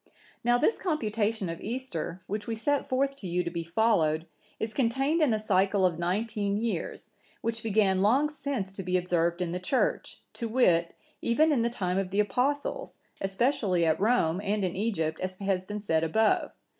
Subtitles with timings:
[0.43, 4.25] "Now this computation of Easter, which we set forth to you to be followed,
[4.59, 9.43] is contained in a cycle of nineteen years, which began long since to be observed
[9.43, 14.41] in the Church, to wit, even in the time of the Apostles, especially at Rome
[14.43, 16.51] and in Egypt, as has been said above.